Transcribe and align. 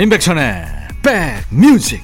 임백천의 0.00 0.64
백뮤직 1.02 2.02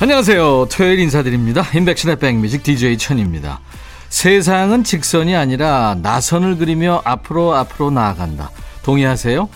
안녕하세요. 0.00 0.66
토요일 0.72 0.98
인사드립니다. 0.98 1.64
임백천의 1.72 2.18
백뮤직 2.18 2.64
DJ 2.64 2.98
천입니다. 2.98 3.60
세상은 4.08 4.82
직선이 4.82 5.36
아니라 5.36 5.96
나선을 6.02 6.58
그리며 6.58 7.00
앞으로 7.04 7.54
앞으로 7.54 7.92
나아간다. 7.92 8.50
동의하세요? 8.82 9.48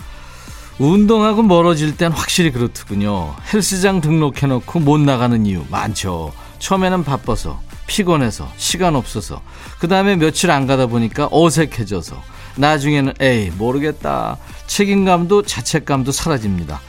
운동하고 0.79 1.43
멀어질 1.43 1.97
땐 1.97 2.11
확실히 2.13 2.51
그렇더군요. 2.51 3.35
헬스장 3.53 4.01
등록해놓고 4.01 4.81
못 4.81 4.99
나가는 4.99 5.47
이유 5.47 5.65
많죠. 5.71 6.33
처음에는 6.59 7.05
바빠서, 7.05 7.61
피곤해서, 7.87 8.49
시간 8.57 8.97
없어서, 8.97 9.41
그 9.79 9.87
다음에 9.87 10.17
며칠 10.17 10.51
안 10.51 10.67
가다 10.67 10.87
보니까 10.87 11.29
어색해져서, 11.31 12.21
나중에는 12.57 13.15
에이, 13.21 13.51
모르겠다. 13.57 14.39
책임감도 14.67 15.43
자책감도 15.43 16.11
사라집니다. 16.13 16.81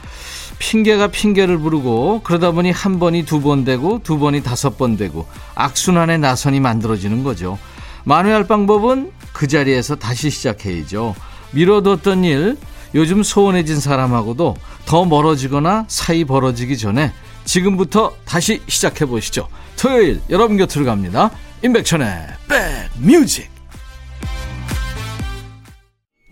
핑계가 0.58 1.08
핑계를 1.08 1.58
부르고, 1.58 2.22
그러다 2.24 2.52
보니 2.52 2.70
한 2.70 2.98
번이 2.98 3.24
두 3.24 3.40
번 3.40 3.64
되고, 3.64 4.00
두 4.02 4.18
번이 4.18 4.42
다섯 4.42 4.78
번 4.78 4.96
되고, 4.96 5.26
악순환의 5.54 6.18
나선이 6.18 6.60
만들어지는 6.60 7.22
거죠. 7.22 7.58
만회할 8.04 8.46
방법은 8.46 9.12
그 9.32 9.46
자리에서 9.48 9.96
다시 9.96 10.30
시작해야죠. 10.30 11.14
미뤄뒀던 11.50 12.24
일, 12.24 12.56
요즘 12.96 13.22
소원해진 13.22 13.78
사람하고도 13.78 14.56
더 14.86 15.04
멀어지거나 15.04 15.84
사이 15.86 16.24
벌어지기 16.24 16.78
전에 16.78 17.12
지금부터 17.44 18.14
다시 18.24 18.62
시작해 18.66 19.04
보시죠. 19.04 19.48
토요일 19.78 20.20
여러분 20.30 20.56
곁으로 20.56 20.86
갑니다. 20.86 21.30
임백천의 21.62 22.26
백뮤직 22.98 23.55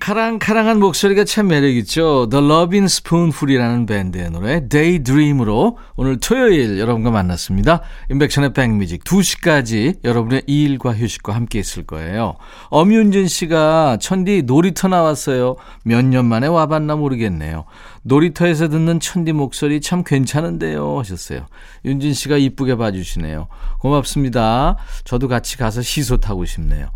카랑카랑한 0.04 0.80
목소리가 0.80 1.24
참 1.24 1.46
매력있죠. 1.48 2.28
The 2.28 2.44
Loving 2.44 2.84
Spoonful이라는 2.84 3.86
밴드의 3.86 4.30
노래 4.30 4.68
Daydream으로 4.68 5.78
오늘 5.96 6.20
토요일 6.20 6.78
여러분과 6.78 7.10
만났습니다. 7.10 7.80
인백션의 8.10 8.52
백뮤직 8.52 9.02
2시까지 9.02 10.04
여러분의 10.04 10.42
일과 10.46 10.94
휴식과 10.94 11.34
함께 11.34 11.58
있을 11.58 11.84
거예요. 11.84 12.34
엄윤진 12.68 13.28
씨가 13.28 13.96
천디 13.98 14.42
놀이터 14.42 14.88
나왔어요. 14.88 15.56
몇 15.84 16.04
년 16.04 16.26
만에 16.26 16.48
와봤나 16.48 16.96
모르겠네요. 16.96 17.64
놀이터에서 18.02 18.68
듣는 18.68 19.00
천디 19.00 19.32
목소리 19.32 19.80
참 19.80 20.04
괜찮은데요 20.04 20.98
하셨어요. 20.98 21.46
윤진 21.86 22.12
씨가 22.12 22.36
이쁘게 22.36 22.76
봐주시네요. 22.76 23.48
고맙습니다. 23.78 24.76
저도 25.04 25.28
같이 25.28 25.56
가서 25.56 25.80
시소 25.80 26.18
타고 26.18 26.44
싶네요. 26.44 26.88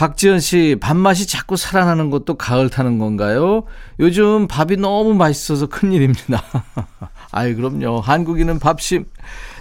박지현 0.00 0.40
씨, 0.40 0.76
밥맛이 0.80 1.26
자꾸 1.26 1.58
살아나는 1.58 2.08
것도 2.08 2.36
가을 2.38 2.70
타는 2.70 2.98
건가요? 2.98 3.64
요즘 3.98 4.48
밥이 4.48 4.78
너무 4.78 5.12
맛있어서 5.12 5.66
큰일입니다. 5.66 6.42
아이, 7.32 7.52
그럼요. 7.52 8.00
한국인은 8.00 8.60
밥심. 8.60 9.04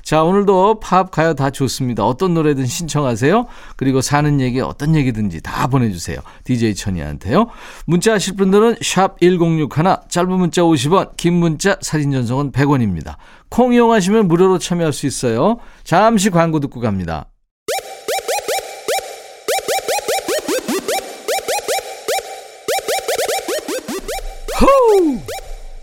자, 0.02 0.24
오늘도 0.24 0.80
팝, 0.80 1.12
가요 1.12 1.34
다 1.34 1.50
좋습니다. 1.50 2.06
어떤 2.06 2.36
노래든 2.36 2.68
신청하세요. 2.68 3.47
그리고 3.75 4.00
사는 4.00 4.40
얘기, 4.40 4.62
어떤 4.62 4.96
얘기든지 4.96 5.41
다 5.41 5.68
보내주세요. 5.68 6.19
DJ 6.46 6.74
천이한테요. 6.74 7.50
문자 7.86 8.13
하실 8.13 8.38
분들은 8.38 8.78
샵 8.81 9.19
1061, 9.19 9.68
짧은 10.08 10.31
문자 10.31 10.62
50원, 10.62 11.18
긴 11.18 11.34
문자, 11.34 11.78
사진 11.81 12.12
전송은 12.12 12.53
100원입니다. 12.53 13.18
콩 13.50 13.74
이용하시면 13.74 14.30
무료로 14.30 14.58
참여할 14.58 14.94
수 14.94 15.06
있어요. 15.06 15.58
잠시 15.84 16.30
광고 16.30 16.62
듣고 16.62 16.80
갑니다. 16.80 17.25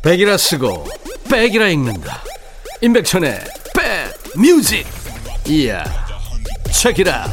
백이라 0.06 0.36
쓰고 0.36 0.84
백이라 1.28 1.66
읽는다. 1.66 2.22
임백천의 2.80 3.40
백 3.74 4.40
뮤직. 4.40 4.86
이야. 5.48 5.82
책이라. 6.72 7.26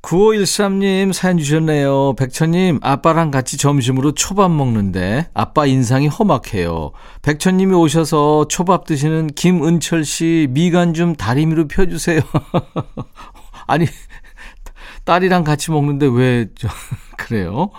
9513님 0.00 1.12
사연 1.12 1.36
주셨네요. 1.36 2.14
백천님, 2.16 2.78
아빠랑 2.80 3.30
같이 3.30 3.58
점심으로 3.58 4.12
초밥 4.12 4.50
먹는데 4.50 5.28
아빠 5.34 5.66
인상이 5.66 6.08
험악해요. 6.08 6.92
백천님이 7.20 7.74
오셔서 7.74 8.48
초밥 8.48 8.86
드시는 8.86 9.26
김은철 9.34 10.06
씨 10.06 10.46
미간 10.48 10.94
좀 10.94 11.14
다리미로 11.14 11.68
펴주세요. 11.68 12.22
아니, 13.68 13.86
딸이랑 15.04 15.44
같이 15.44 15.70
먹는데 15.70 16.06
왜, 16.06 16.46
저, 16.56 16.68
그래요? 17.18 17.70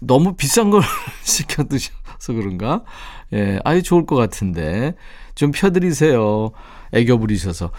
너무 0.00 0.34
비싼 0.34 0.70
걸 0.70 0.82
시켜 1.22 1.64
드셔서 1.64 2.32
그런가? 2.34 2.84
예, 3.32 3.58
아유, 3.64 3.82
좋을 3.82 4.06
것 4.06 4.16
같은데. 4.16 4.94
좀 5.34 5.50
펴드리세요. 5.50 6.50
애교 6.92 7.18
부리셔서. 7.18 7.70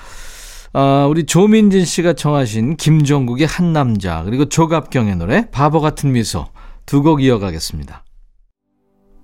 아, 0.73 1.07
우리 1.09 1.25
조민진 1.25 1.83
씨가 1.85 2.13
청하신 2.13 2.77
김종국의 2.77 3.47
한 3.47 3.73
남자, 3.73 4.23
그리고 4.23 4.45
조갑경의 4.47 5.15
노래, 5.15 5.49
바보 5.49 5.79
같은 5.81 6.11
미소. 6.11 6.47
두 6.85 7.01
곡 7.03 7.21
이어가겠습니다. 7.23 8.03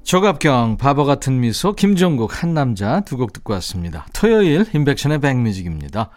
조갑경, 0.04 0.78
바보 0.78 1.04
같은 1.06 1.40
미소, 1.40 1.74
김종국, 1.74 2.42
한 2.44 2.54
남자 2.54 3.02
두 3.02 3.18
곡 3.18 3.34
듣고 3.34 3.54
왔습니다. 3.54 4.06
토요일, 4.14 4.66
인백션의 4.74 5.20
백뮤직입니다. 5.20 6.10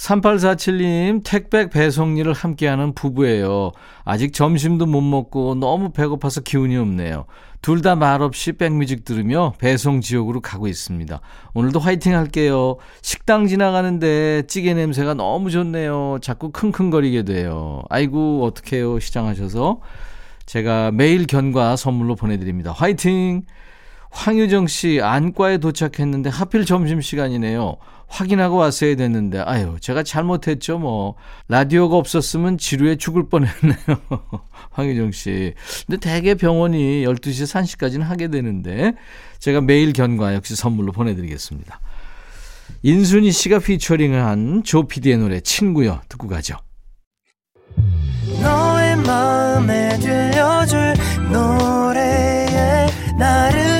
3847님, 0.00 1.20
택배 1.24 1.68
배송 1.68 2.16
일을 2.16 2.32
함께하는 2.32 2.94
부부예요. 2.94 3.72
아직 4.04 4.32
점심도 4.32 4.86
못 4.86 5.02
먹고 5.02 5.54
너무 5.56 5.90
배고파서 5.92 6.40
기운이 6.40 6.76
없네요. 6.76 7.26
둘 7.60 7.82
다 7.82 7.96
말없이 7.96 8.52
백뮤직 8.52 9.04
들으며 9.04 9.52
배송 9.58 10.00
지역으로 10.00 10.40
가고 10.40 10.68
있습니다. 10.68 11.20
오늘도 11.52 11.80
화이팅 11.80 12.14
할게요. 12.16 12.78
식당 13.02 13.46
지나가는데 13.46 14.44
찌개 14.48 14.72
냄새가 14.72 15.12
너무 15.12 15.50
좋네요. 15.50 16.18
자꾸 16.22 16.50
킁킁거리게 16.50 17.24
돼요. 17.24 17.82
아이고, 17.90 18.42
어떡해요. 18.44 19.00
시장하셔서. 19.00 19.80
제가 20.46 20.92
매일 20.92 21.26
견과 21.26 21.76
선물로 21.76 22.16
보내드립니다. 22.16 22.72
화이팅! 22.72 23.42
황유정 24.10 24.66
씨, 24.66 25.00
안과에 25.00 25.58
도착했는데 25.58 26.30
하필 26.30 26.64
점심 26.64 27.00
시간이네요. 27.00 27.76
확인하고 28.08 28.56
왔어야 28.56 28.96
됐는데, 28.96 29.38
아유, 29.38 29.76
제가 29.80 30.02
잘못했죠, 30.02 30.78
뭐. 30.78 31.14
라디오가 31.48 31.96
없었으면 31.96 32.58
지루해 32.58 32.96
죽을 32.96 33.28
뻔 33.28 33.46
했네요. 33.46 33.76
황유정 34.72 35.12
씨. 35.12 35.54
근데 35.86 36.00
대개 36.00 36.34
병원이 36.34 37.04
12시 37.04 37.44
3시까지는 37.78 38.00
하게 38.00 38.28
되는데, 38.28 38.94
제가 39.38 39.60
매일 39.60 39.92
견과 39.92 40.34
역시 40.34 40.56
선물로 40.56 40.90
보내드리겠습니다. 40.90 41.80
인순이 42.82 43.30
씨가 43.30 43.60
피처링을 43.60 44.24
한 44.24 44.62
조피디의 44.64 45.18
노래, 45.18 45.40
친구요. 45.40 46.00
듣고 46.08 46.26
가죠. 46.26 46.56
너의 48.42 48.96
마음에 48.96 49.96
들려줄 49.98 50.94
노래에 51.30 52.86
나를 53.16 53.79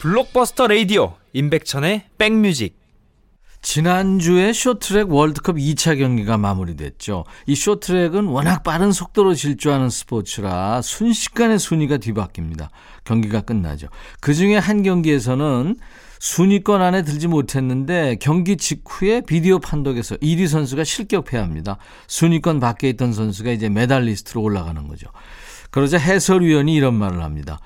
블록버스터 0.00 0.66
레이디오 0.68 1.12
임백천의 1.34 2.06
백뮤직 2.16 2.74
지난주에 3.60 4.54
쇼트랙 4.54 5.12
월드컵 5.12 5.56
2차 5.56 5.98
경기가 5.98 6.38
마무리됐죠. 6.38 7.26
이 7.46 7.54
쇼트랙은 7.54 8.24
워낙 8.24 8.62
빠른 8.62 8.92
속도로 8.92 9.34
질주하는 9.34 9.90
스포츠라 9.90 10.80
순식간에 10.80 11.58
순위가 11.58 11.98
뒤바뀝니다. 11.98 12.70
경기가 13.04 13.42
끝나죠. 13.42 13.88
그 14.20 14.32
중에 14.32 14.56
한 14.56 14.82
경기에서는 14.82 15.76
순위권 16.18 16.80
안에 16.80 17.02
들지 17.02 17.28
못했는데 17.28 18.16
경기 18.22 18.56
직후에 18.56 19.20
비디오 19.20 19.58
판독에서 19.58 20.16
1위 20.16 20.48
선수가 20.48 20.82
실격패합니다. 20.82 21.76
순위권 22.06 22.58
밖에 22.58 22.88
있던 22.88 23.12
선수가 23.12 23.52
이제 23.52 23.68
메달리스트로 23.68 24.40
올라가는 24.40 24.88
거죠. 24.88 25.08
그러자 25.70 25.98
해설위원이 25.98 26.74
이런 26.74 26.94
말을 26.94 27.22
합니다. 27.22 27.60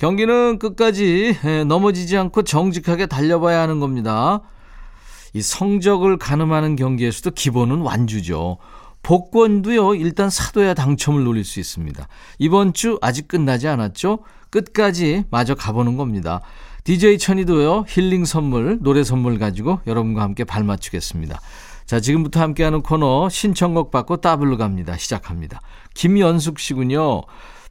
경기는 0.00 0.58
끝까지 0.58 1.36
넘어지지 1.66 2.16
않고 2.16 2.44
정직하게 2.44 3.04
달려봐야 3.04 3.60
하는 3.60 3.80
겁니다. 3.80 4.40
이 5.34 5.42
성적을 5.42 6.16
가늠하는 6.16 6.74
경기에서도 6.74 7.32
기본은 7.32 7.82
완주죠. 7.82 8.56
복권도요, 9.02 9.96
일단 9.96 10.30
사둬야 10.30 10.72
당첨을 10.72 11.24
노릴 11.24 11.44
수 11.44 11.60
있습니다. 11.60 12.08
이번 12.38 12.72
주 12.72 12.98
아직 13.02 13.28
끝나지 13.28 13.68
않았죠? 13.68 14.20
끝까지 14.48 15.24
마저 15.30 15.54
가보는 15.54 15.98
겁니다. 15.98 16.40
DJ 16.84 17.18
천이도요, 17.18 17.84
힐링 17.86 18.24
선물, 18.24 18.78
노래 18.80 19.04
선물 19.04 19.38
가지고 19.38 19.80
여러분과 19.86 20.22
함께 20.22 20.44
발 20.44 20.64
맞추겠습니다. 20.64 21.38
자, 21.84 22.00
지금부터 22.00 22.40
함께하는 22.40 22.80
코너 22.80 23.28
신청곡 23.28 23.90
받고 23.90 24.22
따블로 24.22 24.56
갑니다. 24.56 24.96
시작합니다. 24.96 25.60
김연숙 25.92 26.58
씨군요. 26.58 27.20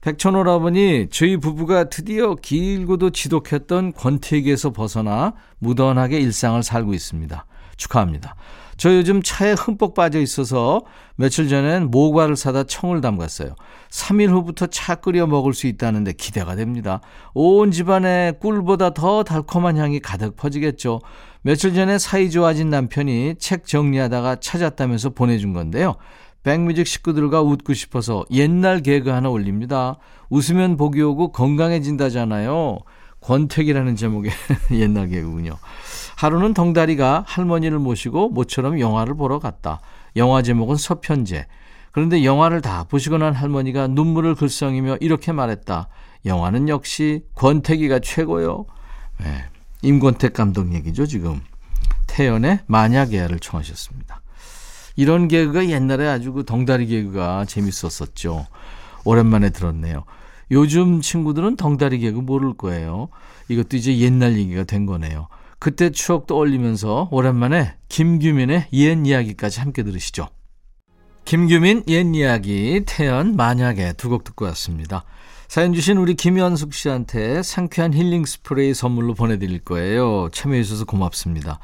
백천오라버니, 0.01 1.07
저희 1.11 1.35
부부가 1.35 1.89
드디어 1.89 2.35
길고도 2.35 3.09
지독했던 3.09 3.93
권태기에서 3.93 4.71
벗어나 4.71 5.33
무던하게 5.59 6.19
일상을 6.19 6.61
살고 6.63 6.93
있습니다. 6.93 7.45
축하합니다. 7.75 8.35
저 8.77 8.95
요즘 8.95 9.21
차에 9.21 9.51
흠뻑 9.51 9.93
빠져 9.93 10.21
있어서 10.21 10.81
며칠 11.17 11.49
전엔 11.49 11.91
모과를 11.91 12.37
사다 12.37 12.63
청을 12.63 13.01
담갔어요. 13.01 13.55
3일 13.89 14.29
후부터 14.29 14.67
차 14.67 14.95
끓여 14.95 15.27
먹을 15.27 15.53
수 15.53 15.67
있다는데 15.67 16.13
기대가 16.13 16.55
됩니다. 16.55 17.01
온 17.33 17.71
집안에 17.71 18.33
꿀보다 18.39 18.93
더 18.93 19.23
달콤한 19.23 19.75
향이 19.75 19.99
가득 19.99 20.37
퍼지겠죠. 20.37 21.01
며칠 21.41 21.73
전에 21.73 21.97
사이 21.97 22.29
좋아진 22.29 22.69
남편이 22.69 23.35
책 23.37 23.65
정리하다가 23.67 24.37
찾았다면서 24.37 25.09
보내준 25.09 25.51
건데요. 25.51 25.95
백뮤직 26.43 26.87
식구들과 26.87 27.41
웃고 27.41 27.73
싶어서 27.73 28.25
옛날 28.31 28.81
개그 28.81 29.09
하나 29.09 29.29
올립니다. 29.29 29.97
웃으면 30.29 30.77
복이 30.77 31.01
오고 31.01 31.31
건강해진다잖아요. 31.31 32.79
권택이라는 33.21 33.95
제목의 33.95 34.31
옛날 34.71 35.09
개그군요. 35.09 35.57
하루는 36.15 36.53
덩다리가 36.53 37.23
할머니를 37.27 37.79
모시고 37.79 38.29
모처럼 38.29 38.79
영화를 38.79 39.15
보러 39.15 39.39
갔다. 39.39 39.81
영화 40.15 40.41
제목은 40.41 40.75
서편제. 40.75 41.45
그런데 41.91 42.23
영화를 42.23 42.61
다 42.61 42.85
보시고 42.85 43.17
난 43.17 43.33
할머니가 43.33 43.87
눈물을 43.87 44.35
글썽이며 44.35 44.97
이렇게 45.01 45.31
말했다. 45.31 45.89
영화는 46.25 46.69
역시 46.69 47.23
권태기가 47.35 47.99
최고요. 47.99 48.65
네, 49.19 49.45
임권택 49.81 50.33
감독 50.33 50.73
얘기죠, 50.73 51.05
지금. 51.05 51.41
태연의 52.07 52.59
만약에야를 52.67 53.39
청하셨습니다. 53.39 54.21
이런 54.99 55.29
개그가 55.29 55.69
옛날에 55.69 56.05
아주 56.07 56.33
그 56.33 56.43
덩다리 56.43 56.85
개그가 56.87 57.45
재밌었었죠. 57.45 58.47
오랜만에 59.05 59.49
들었네요. 59.49 60.03
요즘 60.51 60.99
친구들은 60.99 61.55
덩다리 61.55 61.99
개그 61.99 62.19
모를 62.19 62.53
거예요. 62.53 63.07
이것도 63.47 63.77
이제 63.77 63.97
옛날 63.99 64.37
얘기가 64.37 64.65
된 64.65 64.85
거네요. 64.85 65.29
그때 65.57 65.89
추억 65.89 66.27
떠올리면서 66.27 67.07
오랜만에 67.11 67.75
김규민의 67.87 68.67
옛 68.73 69.07
이야기까지 69.07 69.61
함께 69.61 69.83
들으시죠. 69.83 70.27
김규민 71.23 71.83
옛 71.87 72.05
이야기 72.13 72.83
태연 72.85 73.37
만약에 73.37 73.93
두 73.93 74.09
곡 74.09 74.25
듣고 74.25 74.43
왔습니다. 74.47 75.05
사연 75.47 75.73
주신 75.73 75.95
우리 75.95 76.13
김현숙 76.15 76.73
씨한테 76.73 77.41
상쾌한 77.41 77.93
힐링 77.93 78.25
스프레이 78.25 78.73
선물로 78.73 79.13
보내드릴 79.13 79.59
거예요. 79.59 80.27
참여해 80.33 80.63
주셔서 80.63 80.83
고맙습니다. 80.83 81.59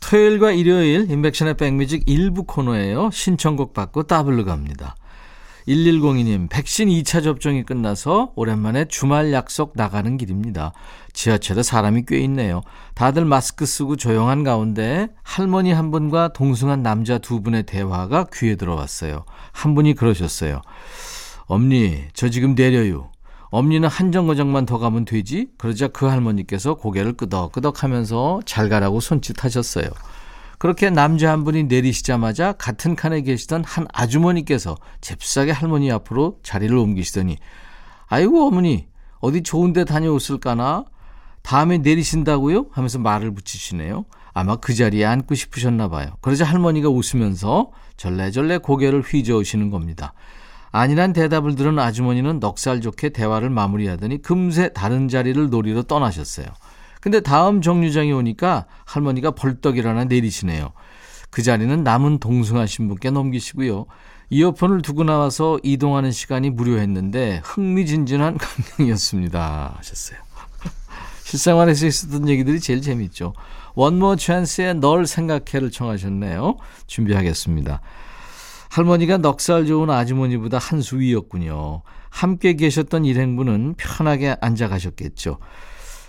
토요일과 0.00 0.52
일요일 0.52 1.10
인백션의 1.10 1.56
백뮤직 1.56 2.04
일부 2.06 2.44
코너예요. 2.44 3.10
신청곡 3.12 3.74
받고 3.74 4.04
따블로 4.04 4.44
갑니다. 4.44 4.94
1102님, 5.66 6.48
백신 6.48 6.88
2차 6.88 7.24
접종이 7.24 7.64
끝나서 7.64 8.30
오랜만에 8.36 8.84
주말 8.84 9.32
약속 9.32 9.72
나가는 9.74 10.16
길입니다. 10.16 10.72
지하철에 11.12 11.64
사람이 11.64 12.04
꽤 12.06 12.18
있네요. 12.20 12.62
다들 12.94 13.24
마스크 13.24 13.66
쓰고 13.66 13.96
조용한 13.96 14.44
가운데 14.44 15.08
할머니 15.24 15.72
한 15.72 15.90
분과 15.90 16.28
동승한 16.34 16.82
남자 16.82 17.18
두 17.18 17.42
분의 17.42 17.64
대화가 17.64 18.26
귀에 18.32 18.54
들어왔어요. 18.54 19.24
한 19.50 19.74
분이 19.74 19.94
그러셨어요. 19.94 20.62
엄니, 21.46 22.04
저 22.12 22.28
지금 22.28 22.54
내려요. 22.54 23.10
엄니는 23.56 23.88
한 23.88 24.12
정거장만 24.12 24.66
더 24.66 24.76
가면 24.76 25.06
되지? 25.06 25.48
그러자 25.56 25.88
그 25.88 26.04
할머니께서 26.04 26.74
고개를 26.74 27.14
끄덕끄덕 27.14 27.82
하면서 27.82 28.38
잘 28.44 28.68
가라고 28.68 29.00
손짓하셨어요. 29.00 29.86
그렇게 30.58 30.90
남자 30.90 31.32
한 31.32 31.42
분이 31.42 31.64
내리시자마자 31.64 32.52
같은 32.52 32.94
칸에 32.94 33.22
계시던 33.22 33.64
한 33.64 33.86
아주머니께서 33.94 34.76
잽싸게 35.00 35.52
할머니 35.52 35.90
앞으로 35.90 36.38
자리를 36.42 36.76
옮기시더니 36.76 37.38
아이고 38.08 38.46
어머니 38.46 38.88
어디 39.20 39.42
좋은 39.42 39.72
데 39.72 39.86
다녀오실까나? 39.86 40.84
다음에 41.40 41.78
내리신다고요? 41.78 42.66
하면서 42.72 42.98
말을 42.98 43.32
붙이시네요. 43.32 44.04
아마 44.34 44.56
그 44.56 44.74
자리에 44.74 45.06
앉고 45.06 45.34
싶으셨나 45.34 45.88
봐요. 45.88 46.10
그러자 46.20 46.44
할머니가 46.44 46.90
웃으면서 46.90 47.70
절레절레 47.96 48.58
고개를 48.58 49.00
휘저으시는 49.00 49.70
겁니다. 49.70 50.12
아니란 50.76 51.14
대답을 51.14 51.54
들은 51.54 51.78
아주머니는 51.78 52.38
넉살 52.38 52.82
좋게 52.82 53.08
대화를 53.08 53.48
마무리하더니 53.48 54.20
금세 54.20 54.72
다른 54.74 55.08
자리를 55.08 55.48
노리러 55.48 55.82
떠나셨어요. 55.82 56.46
근데 57.00 57.20
다음 57.20 57.62
정류장에 57.62 58.12
오니까 58.12 58.66
할머니가 58.84 59.30
벌떡 59.30 59.78
일어나 59.78 60.04
내리시네요. 60.04 60.72
그 61.30 61.42
자리는 61.42 61.82
남은 61.82 62.18
동승하 62.18 62.66
신 62.66 62.88
분께 62.88 63.10
넘기시고요. 63.10 63.86
이어폰을 64.28 64.82
두고 64.82 65.04
나와서 65.04 65.58
이동하는 65.62 66.12
시간이 66.12 66.50
무료했는데 66.50 67.40
흥미진진한 67.44 68.36
감명이었습니다. 68.76 69.74
하셨어요. 69.78 70.18
실생활에서 71.24 71.86
있었던 71.86 72.28
얘기들이 72.28 72.60
제일 72.60 72.82
재밌죠. 72.82 73.32
원모 73.76 74.16
찬스의 74.16 74.74
널 74.76 75.06
생각해를 75.06 75.70
청하셨네요. 75.70 76.56
준비하겠습니다. 76.86 77.80
할머니가 78.76 79.16
넉살 79.16 79.64
좋은 79.64 79.88
아주머니보다 79.88 80.58
한 80.58 80.82
수 80.82 80.98
위였군요. 80.98 81.82
함께 82.10 82.52
계셨던 82.52 83.06
일행분은 83.06 83.76
편하게 83.78 84.36
앉아 84.38 84.68
가셨겠죠. 84.68 85.38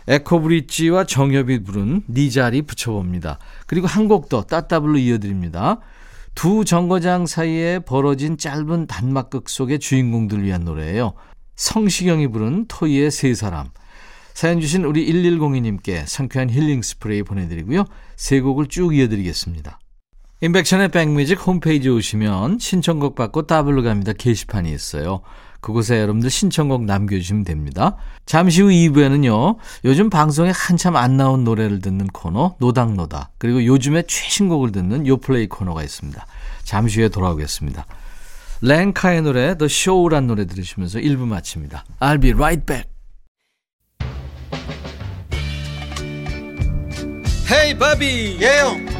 에코브릿지와 0.09 1.05
정엽이 1.05 1.63
부른 1.63 2.03
네 2.07 2.29
자리 2.29 2.61
붙여봅니다. 2.61 3.39
그리고 3.67 3.87
한 3.87 4.09
곡 4.09 4.27
더 4.27 4.43
따따블로 4.43 4.97
이어드립니다. 4.97 5.79
두 6.35 6.65
정거장 6.65 7.25
사이에 7.25 7.79
벌어진 7.79 8.37
짧은 8.37 8.87
단막극 8.87 9.47
속의 9.47 9.79
주인공들 9.79 10.43
위한 10.43 10.65
노래예요. 10.65 11.13
성시경이 11.55 12.27
부른 12.27 12.65
토이의 12.67 13.11
세 13.11 13.33
사람. 13.33 13.69
사연 14.33 14.59
주신 14.59 14.83
우리 14.83 15.09
1102님께 15.09 16.05
상쾌한 16.05 16.49
힐링 16.49 16.81
스프레이 16.81 17.23
보내드리고요. 17.23 17.85
세 18.17 18.41
곡을 18.41 18.67
쭉 18.67 18.93
이어드리겠습니다. 18.93 19.79
인백션의 20.39 20.89
백뮤직 20.89 21.47
홈페이지 21.47 21.89
오시면 21.89 22.59
신청곡 22.59 23.15
받고 23.15 23.47
따블로 23.47 23.81
갑니다. 23.81 24.13
게시판이 24.13 24.71
있어요. 24.71 25.21
그곳에 25.61 25.99
여러분들 25.99 26.29
신청곡 26.29 26.83
남겨주시면 26.85 27.43
됩니다. 27.43 27.95
잠시 28.27 28.61
후 28.61 28.67
2부에는요, 28.67 29.57
요즘 29.85 30.11
방송에 30.11 30.51
한참 30.53 30.95
안 30.95 31.17
나온 31.17 31.43
노래를 31.43 31.79
듣는 31.79 32.05
코너, 32.07 32.55
노닥노닥, 32.59 33.31
그리고 33.39 33.65
요즘에 33.65 34.03
최신곡을 34.03 34.71
듣는 34.71 35.07
요플레이 35.07 35.47
코너가 35.47 35.81
있습니다. 35.81 36.23
잠시 36.63 36.99
후에 36.99 37.09
돌아오겠습니다. 37.09 37.87
랭카의 38.61 39.23
노래, 39.23 39.57
The 39.57 39.65
Show란 39.65 40.27
노래 40.27 40.45
들으시면서 40.45 40.99
1부 40.99 41.25
마칩니다. 41.25 41.83
I'll 41.99 42.21
be 42.21 42.33
right 42.33 42.63
back. 42.63 42.89
헤이 47.49 47.77
바비 47.77 48.37
예영 48.41 48.96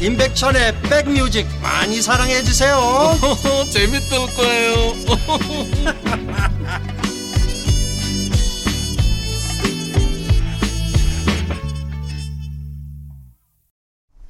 임백천의 0.00 0.80
백뮤직 0.82 1.46
많이 1.62 2.00
사랑해 2.00 2.42
주세요. 2.42 2.78
재밌을 3.70 4.18
거예요. 4.34 4.94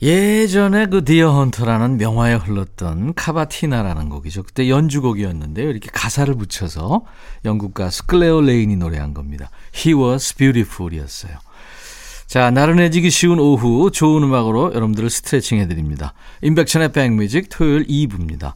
예전에 0.02 0.86
그 0.86 1.04
디어 1.04 1.30
헌터라는 1.32 1.98
명화에 1.98 2.34
흘렀던 2.34 3.12
카바티나라는 3.14 4.08
곡이죠. 4.08 4.44
그때 4.44 4.70
연주곡이었는데요. 4.70 5.68
이렇게 5.68 5.90
가사를 5.92 6.34
붙여서 6.34 7.04
영국 7.44 7.74
가수 7.74 8.06
클레오 8.06 8.40
레인이 8.40 8.74
노래한 8.76 9.12
겁니다. 9.12 9.50
He 9.76 9.94
was 9.94 10.34
beautiful이었어요. 10.34 11.38
자, 12.30 12.52
나른해지기 12.52 13.10
쉬운 13.10 13.40
오후 13.40 13.90
좋은 13.90 14.22
음악으로 14.22 14.72
여러분들을 14.72 15.10
스트레칭 15.10 15.58
해드립니다. 15.58 16.14
임백천의 16.42 16.92
백뮤직 16.92 17.48
토요일 17.50 17.84
2부입니다. 17.88 18.52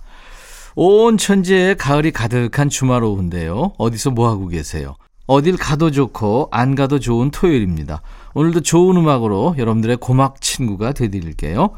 온 0.76 1.18
천지에 1.18 1.74
가을이 1.74 2.12
가득한 2.12 2.68
주말 2.68 3.02
오후인데요. 3.02 3.72
어디서 3.76 4.12
뭐하고 4.12 4.46
계세요? 4.46 4.94
어딜 5.26 5.56
가도 5.56 5.90
좋고 5.90 6.50
안 6.52 6.76
가도 6.76 7.00
좋은 7.00 7.32
토요일입니다. 7.32 8.00
오늘도 8.34 8.60
좋은 8.60 8.96
음악으로 8.96 9.56
여러분들의 9.58 9.96
고막 9.96 10.40
친구가 10.40 10.92
되드릴게요. 10.92 11.70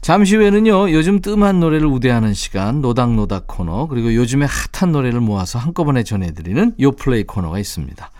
잠시 0.00 0.36
후에는요, 0.36 0.92
요즘 0.92 1.20
뜸한 1.20 1.60
노래를 1.60 1.86
우대하는 1.86 2.32
시간, 2.32 2.80
노닥노닥 2.80 3.48
코너, 3.48 3.86
그리고 3.88 4.14
요즘에 4.14 4.46
핫한 4.72 4.92
노래를 4.92 5.20
모아서 5.20 5.58
한꺼번에 5.58 6.04
전해드리는 6.04 6.76
요플레이 6.80 7.24
코너가 7.24 7.58
있습니다. 7.58 8.10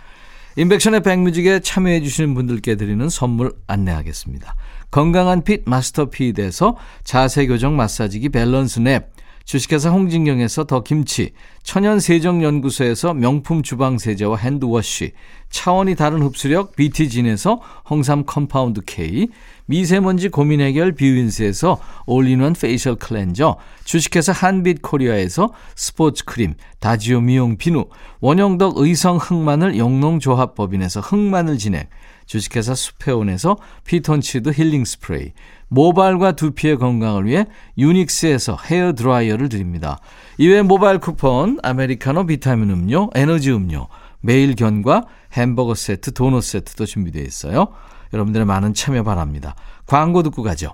인백션의 0.57 1.01
백뮤직에 1.03 1.59
참여해 1.59 2.01
주시는 2.01 2.33
분들께 2.33 2.75
드리는 2.75 3.09
선물 3.09 3.53
안내하겠습니다. 3.67 4.55
건강한 4.89 5.43
핏 5.43 5.63
마스터 5.65 6.09
핏에서 6.09 6.77
자세교정 7.03 7.75
마사지기 7.75 8.29
밸런스 8.29 8.79
냅, 8.79 9.11
주식회사 9.45 9.91
홍진경에서 9.91 10.63
더 10.63 10.81
김치, 10.81 11.31
천연세정연구소에서 11.61 13.13
명품 13.13 13.61
주방세제와 13.61 14.37
hand 14.37 14.70
wash, 14.70 15.11
차원이 15.51 15.93
다른 15.93 16.23
흡수력 16.23 16.75
BT진에서 16.75 17.61
홍삼 17.87 18.25
compound 18.25 18.81
K, 18.87 19.27
미세먼지 19.67 20.29
고민 20.29 20.61
해결 20.61 20.93
뷰인스에서 20.93 21.79
all-in-one 22.07 22.53
facial 22.53 22.95
cleanser, 22.95 23.57
주식회사 23.83 24.31
한빛 24.31 24.81
코리아에서 24.81 25.53
스포츠 25.75 26.25
크림, 26.25 26.55
다지오 26.79 27.21
미용 27.21 27.57
비누, 27.57 27.85
원형덕 28.21 28.79
의성 28.79 29.17
흑마늘 29.17 29.77
영농조합법인에서 29.77 31.01
흑마늘 31.01 31.59
진액, 31.59 31.89
주식회사 32.25 32.75
수페온에서 32.75 33.57
피톤치드 33.85 34.51
힐링 34.51 34.85
스프레이, 34.85 35.33
모발과 35.67 36.33
두피의 36.33 36.77
건강을 36.77 37.25
위해 37.25 37.45
유닉스에서 37.77 38.57
헤어 38.65 38.93
드라이어를 38.93 39.49
드립니다. 39.49 39.99
이외 40.37 40.61
모바일 40.61 40.99
쿠폰, 40.99 41.59
아메리카노 41.63 42.25
비타민 42.25 42.69
음료, 42.69 43.09
에너지 43.15 43.51
음료, 43.51 43.87
매일 44.21 44.55
견과 44.55 45.05
햄버거 45.33 45.75
세트, 45.75 46.13
도넛 46.13 46.43
세트도 46.43 46.85
준비되어 46.85 47.23
있어요. 47.23 47.67
여러분들의 48.13 48.45
많은 48.45 48.73
참여 48.73 49.03
바랍니다. 49.03 49.55
광고 49.85 50.23
듣고 50.23 50.43
가죠. 50.43 50.73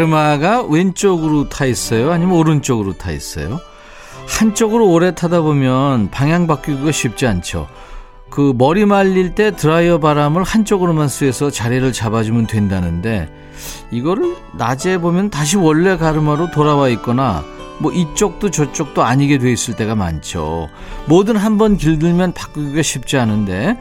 가르마가 0.00 0.62
왼쪽으로 0.62 1.50
타 1.50 1.66
있어요? 1.66 2.10
아니면 2.10 2.36
오른쪽으로 2.36 2.94
타 2.94 3.10
있어요? 3.10 3.60
한쪽으로 4.26 4.88
오래 4.88 5.14
타다 5.14 5.42
보면 5.42 6.10
방향 6.10 6.46
바뀌기가 6.46 6.90
쉽지 6.90 7.26
않죠. 7.26 7.68
그 8.30 8.54
머리 8.56 8.86
말릴 8.86 9.34
때 9.34 9.50
드라이어 9.50 9.98
바람을 9.98 10.42
한쪽으로만 10.42 11.08
쐬서 11.08 11.50
자리를 11.50 11.92
잡아주면 11.92 12.46
된다는데 12.46 13.28
이거를 13.90 14.36
낮에 14.54 14.98
보면 14.98 15.28
다시 15.28 15.56
원래 15.56 15.98
가르마로 15.98 16.50
돌아와 16.50 16.88
있거나 16.90 17.44
뭐 17.78 17.92
이쪽도 17.92 18.50
저쪽도 18.50 19.02
아니게 19.02 19.38
돼 19.38 19.52
있을 19.52 19.74
때가 19.74 19.96
많죠. 19.96 20.70
뭐든 21.06 21.36
한번 21.36 21.76
길들면 21.76 22.32
바꾸기가 22.32 22.80
쉽지 22.82 23.18
않은데 23.18 23.76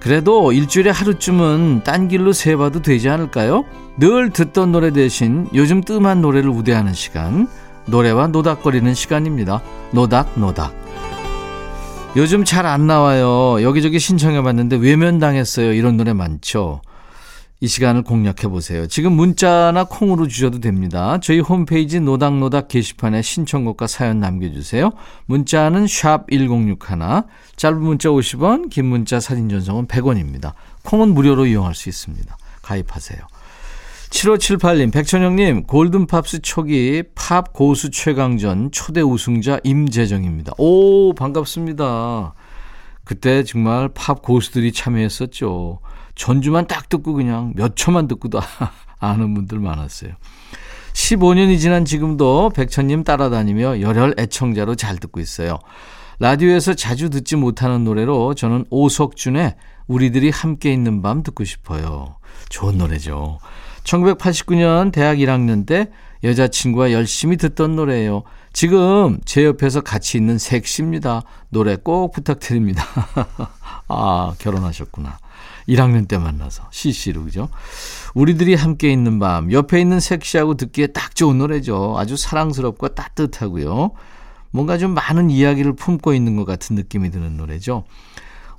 그래도 0.00 0.52
일주일에 0.52 0.90
하루쯤은 0.90 1.82
딴 1.84 2.08
길로 2.08 2.32
세봐도 2.32 2.82
되지 2.82 3.08
않을까요? 3.08 3.64
늘 3.98 4.30
듣던 4.30 4.72
노래 4.72 4.92
대신 4.92 5.48
요즘 5.54 5.82
뜸한 5.82 6.20
노래를 6.20 6.48
우대하는 6.50 6.94
시간 6.94 7.48
노래와 7.86 8.28
노닥거리는 8.28 8.94
시간입니다. 8.94 9.60
노닥노닥 9.92 10.72
요즘 12.16 12.44
잘 12.44 12.66
안 12.66 12.86
나와요. 12.86 13.62
여기저기 13.62 13.98
신청해봤는데 13.98 14.76
외면당했어요. 14.76 15.72
이런 15.72 15.96
노래 15.96 16.12
많죠. 16.12 16.80
이 17.60 17.66
시간을 17.66 18.02
공략해 18.02 18.48
보세요. 18.48 18.86
지금 18.86 19.12
문자나 19.12 19.84
콩으로 19.84 20.28
주셔도 20.28 20.60
됩니다. 20.60 21.18
저희 21.20 21.40
홈페이지 21.40 21.98
노닥노닥 21.98 22.68
게시판에 22.68 23.20
신청곡과 23.20 23.88
사연 23.88 24.20
남겨주세요. 24.20 24.92
문자는 25.26 25.88
샵 25.88 26.30
1061, 26.30 26.78
짧은 27.56 27.80
문자 27.80 28.10
50원, 28.10 28.70
긴 28.70 28.86
문자 28.86 29.18
사진 29.18 29.48
전송은 29.48 29.88
100원입니다. 29.88 30.52
콩은 30.84 31.12
무료로 31.14 31.46
이용할 31.46 31.74
수 31.74 31.88
있습니다. 31.88 32.36
가입하세요. 32.62 33.18
7578님, 34.10 34.92
백천영님, 34.92 35.64
골든팝스 35.64 36.42
초기 36.42 37.02
팝 37.16 37.52
고수 37.52 37.90
최강전 37.90 38.70
초대 38.70 39.00
우승자 39.00 39.58
임재정입니다. 39.64 40.52
오, 40.58 41.12
반갑습니다. 41.12 42.34
그때 43.04 43.42
정말 43.42 43.88
팝 43.88 44.22
고수들이 44.22 44.72
참여했었죠. 44.72 45.80
전주만 46.18 46.66
딱 46.66 46.90
듣고 46.90 47.14
그냥 47.14 47.54
몇 47.56 47.76
초만 47.76 48.08
듣고도 48.08 48.40
아는 49.00 49.32
분들 49.32 49.58
많았어요. 49.60 50.12
15년이 50.92 51.60
지난 51.60 51.84
지금도 51.84 52.50
백천님 52.50 53.04
따라다니며 53.04 53.80
열혈 53.80 54.16
애청자로 54.18 54.74
잘 54.74 54.98
듣고 54.98 55.20
있어요. 55.20 55.60
라디오에서 56.18 56.74
자주 56.74 57.08
듣지 57.08 57.36
못하는 57.36 57.84
노래로 57.84 58.34
저는 58.34 58.64
오석준의 58.68 59.54
우리들이 59.86 60.30
함께 60.30 60.72
있는 60.72 61.00
밤 61.00 61.22
듣고 61.22 61.44
싶어요. 61.44 62.16
좋은 62.48 62.76
노래죠. 62.76 63.38
1989년 63.84 64.90
대학 64.90 65.18
1학년 65.18 65.64
때 65.66 65.88
여자친구와 66.24 66.90
열심히 66.90 67.36
듣던 67.36 67.76
노래예요. 67.76 68.24
지금 68.52 69.20
제 69.24 69.44
옆에서 69.44 69.82
같이 69.82 70.18
있는 70.18 70.36
섹시입니다. 70.36 71.22
노래 71.50 71.76
꼭 71.76 72.10
부탁드립니다. 72.10 72.84
아, 73.86 74.34
결혼하셨구나. 74.40 75.18
1학년 75.68 76.08
때 76.08 76.18
만나서 76.18 76.64
CC로 76.70 77.24
그죠? 77.24 77.48
우리들이 78.14 78.54
함께 78.54 78.90
있는 78.90 79.18
밤 79.18 79.52
옆에 79.52 79.80
있는 79.80 80.00
섹시하고 80.00 80.54
듣기에 80.54 80.88
딱 80.88 81.14
좋은 81.14 81.38
노래죠. 81.38 81.96
아주 81.98 82.16
사랑스럽고 82.16 82.88
따뜻하고요. 82.88 83.92
뭔가 84.50 84.78
좀 84.78 84.94
많은 84.94 85.30
이야기를 85.30 85.74
품고 85.76 86.14
있는 86.14 86.36
것 86.36 86.44
같은 86.44 86.74
느낌이 86.74 87.10
드는 87.10 87.36
노래죠. 87.36 87.84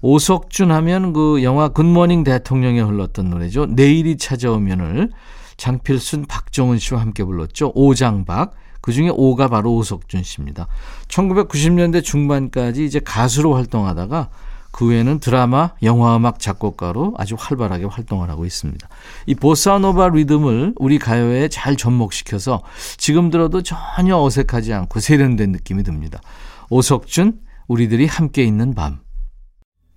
오석준 0.01 0.72
하면 0.72 1.13
그 1.13 1.44
영화 1.44 1.70
굿모닝 1.70 2.24
대통령에 2.24 2.80
흘렀던 2.80 3.30
노래죠. 3.30 3.66
내일이 3.66 4.18
찾아오면을 4.18 5.10
장필순, 5.58 6.25
박정은 6.28 6.80
씨와 6.80 7.01
함께 7.01 7.24
불렀죠. 7.24 7.74
오장박. 7.75 8.54
그 8.82 8.94
중에 8.94 9.10
오가 9.12 9.50
바로 9.50 9.75
오석준 9.75 10.24
씨입니다. 10.24 10.68
1990년대 11.10 12.01
중반까지 12.01 12.86
이제 12.86 13.00
가수로 13.00 13.56
활동하다가 13.56 14.30
그 14.79 14.86
후에는 14.86 15.19
드라마, 15.19 15.71
영화음악 15.83 16.39
작곡가로 16.39 17.13
아주 17.17 17.36
활발하게 17.38 17.83
활동을 17.83 18.29
하고 18.29 18.45
있습니다. 18.45 18.88
이 19.25 19.36
보사노바 19.36 20.07
리듬을 20.07 20.75
우리 20.77 20.98
가요에 21.00 21.50
잘 21.50 21.75
접목시켜서 21.75 22.63
지금 22.95 23.29
들어도 23.29 23.62
전혀 23.62 24.15
어색하지 24.17 24.71
않고 24.71 25.01
세련된 25.01 25.51
느낌이 25.51 25.83
듭니다. 25.83 26.21
오석준, 26.69 27.41
우리들이 27.67 28.05
함께 28.05 28.45
있는 28.45 28.74
밤. 28.74 29.00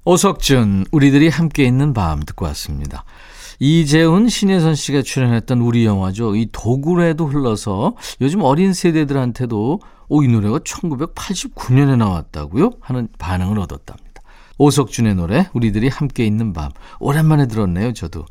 오석준, 0.05 0.87
우리들이 0.91 1.29
함께 1.29 1.63
있는 1.63 1.93
밤 1.93 2.19
듣고 2.19 2.47
왔습니다. 2.47 3.05
이재훈, 3.61 4.29
신혜선 4.29 4.75
씨가 4.75 5.03
출연했던 5.03 5.61
우리 5.61 5.85
영화죠. 5.85 6.35
이 6.35 6.49
도굴에도 6.51 7.29
흘러서 7.29 7.95
요즘 8.21 8.43
어린 8.43 8.73
세대들한테도 8.73 9.81
오, 10.09 10.25
이 10.25 10.27
노래가 10.27 10.59
1989년에 10.59 11.97
나왔다고요? 11.97 12.73
하는 12.81 13.07
반응을 13.17 13.61
얻었답니다. 13.61 14.12
오석준의 14.59 15.15
노래, 15.15 15.49
우리들이 15.53 15.89
함께 15.89 16.25
있는 16.25 16.53
밤. 16.53 16.71
오랜만에 17.01 17.47
들었네요, 17.47 17.93
저도. 17.93 18.27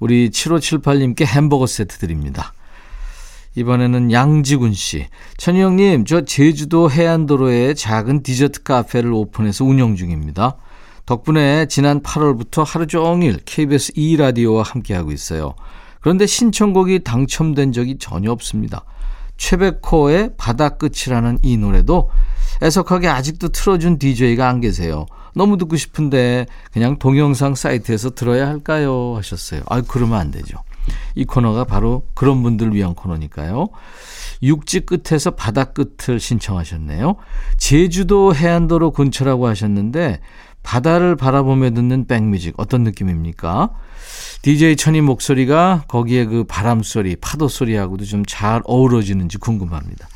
우리 0.00 0.30
7578님께 0.30 1.24
햄버거 1.24 1.66
세트 1.66 1.98
드립니다. 1.98 2.52
이번에는 3.56 4.10
양지군 4.10 4.72
씨. 4.72 5.06
천희형님, 5.36 6.04
저 6.06 6.24
제주도 6.24 6.90
해안도로에 6.90 7.74
작은 7.74 8.22
디저트 8.22 8.62
카페를 8.64 9.12
오픈해서 9.12 9.64
운영 9.64 9.94
중입니다. 9.94 10.56
덕분에 11.06 11.66
지난 11.66 12.02
8월부터 12.02 12.64
하루 12.64 12.86
종일 12.86 13.38
KBS 13.44 13.92
2라디오와 13.92 14.64
함께하고 14.64 15.12
있어요. 15.12 15.54
그런데 16.00 16.26
신청곡이 16.26 17.04
당첨된 17.04 17.72
적이 17.72 17.98
전혀 17.98 18.30
없습니다. 18.32 18.84
최백호의 19.44 20.30
바다 20.38 20.70
끝이라는 20.70 21.40
이 21.42 21.58
노래도 21.58 22.10
애석하게 22.62 23.08
아직도 23.08 23.48
틀어준 23.48 23.98
DJ가 23.98 24.48
안 24.48 24.60
계세요. 24.60 25.04
너무 25.34 25.58
듣고 25.58 25.76
싶은데 25.76 26.46
그냥 26.72 26.98
동영상 26.98 27.54
사이트에서 27.54 28.10
들어야 28.10 28.46
할까요? 28.46 29.14
하셨어요. 29.16 29.60
아, 29.68 29.82
그러면 29.82 30.18
안 30.18 30.30
되죠. 30.30 30.56
이 31.14 31.24
코너가 31.24 31.64
바로 31.64 32.06
그런 32.14 32.42
분들 32.42 32.74
위한 32.74 32.94
코너니까요. 32.94 33.68
육지 34.42 34.80
끝에서 34.80 35.32
바다 35.32 35.64
끝을 35.64 36.20
신청하셨네요. 36.20 37.16
제주도 37.58 38.34
해안도로 38.34 38.92
근처라고 38.92 39.46
하셨는데 39.46 40.20
바다를 40.64 41.14
바라보며 41.14 41.70
듣는 41.70 42.06
백뮤직 42.08 42.54
어떤 42.56 42.82
느낌입니까? 42.82 43.70
DJ 44.42 44.76
천이 44.76 45.00
목소리가 45.00 45.84
거기에 45.86 46.24
그 46.24 46.44
바람 46.44 46.82
소리, 46.82 47.14
파도 47.16 47.46
소리하고도 47.46 48.04
좀 48.04 48.24
잘 48.26 48.62
어우러지는지 48.64 49.38
궁금합니다. 49.38 50.08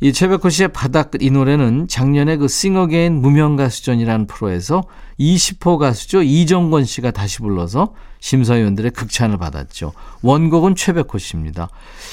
이 0.00 0.12
최백호 0.12 0.50
씨의 0.50 0.68
바다끝 0.68 1.22
이 1.22 1.30
노래는 1.30 1.88
작년에 1.88 2.36
그 2.36 2.48
싱어게인 2.48 3.14
무명가수전이라는 3.14 4.26
프로에서 4.26 4.82
20호 5.18 5.78
가수죠. 5.78 6.22
이정권 6.22 6.84
씨가 6.84 7.12
다시 7.12 7.38
불러서 7.38 7.94
심사위원들의 8.20 8.90
극찬을 8.90 9.38
받았죠. 9.38 9.92
원곡은 10.22 10.74
최백호 10.74 11.16
씨입니다. 11.18 11.68